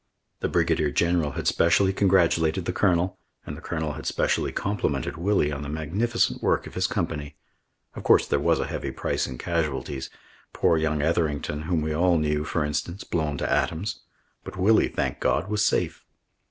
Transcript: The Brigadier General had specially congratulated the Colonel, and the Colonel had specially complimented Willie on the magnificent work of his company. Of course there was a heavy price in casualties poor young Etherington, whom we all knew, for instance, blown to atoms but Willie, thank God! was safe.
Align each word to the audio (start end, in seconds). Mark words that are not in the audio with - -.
The 0.39 0.49
Brigadier 0.49 0.89
General 0.89 1.33
had 1.33 1.45
specially 1.45 1.93
congratulated 1.93 2.65
the 2.65 2.73
Colonel, 2.73 3.19
and 3.45 3.55
the 3.55 3.61
Colonel 3.61 3.91
had 3.91 4.07
specially 4.07 4.51
complimented 4.51 5.15
Willie 5.15 5.51
on 5.51 5.61
the 5.61 5.69
magnificent 5.69 6.41
work 6.41 6.65
of 6.65 6.73
his 6.73 6.87
company. 6.87 7.35
Of 7.93 8.01
course 8.01 8.25
there 8.25 8.39
was 8.39 8.59
a 8.59 8.65
heavy 8.65 8.89
price 8.89 9.27
in 9.27 9.37
casualties 9.37 10.09
poor 10.53 10.75
young 10.75 11.03
Etherington, 11.03 11.61
whom 11.69 11.81
we 11.83 11.93
all 11.93 12.17
knew, 12.17 12.43
for 12.43 12.65
instance, 12.65 13.03
blown 13.03 13.37
to 13.37 13.53
atoms 13.53 14.01
but 14.43 14.57
Willie, 14.57 14.87
thank 14.87 15.19
God! 15.19 15.51
was 15.51 15.63
safe. 15.63 16.03